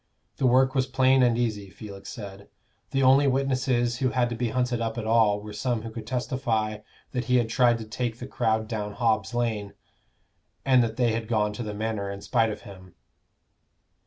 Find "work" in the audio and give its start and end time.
0.47-0.73